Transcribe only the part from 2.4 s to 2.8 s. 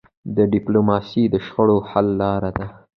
ده.